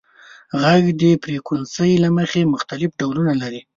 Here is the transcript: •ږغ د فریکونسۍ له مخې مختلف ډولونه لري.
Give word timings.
•ږغ 0.61 0.85
د 1.01 1.03
فریکونسۍ 1.23 1.91
له 2.03 2.09
مخې 2.17 2.51
مختلف 2.53 2.89
ډولونه 2.99 3.33
لري. 3.41 3.61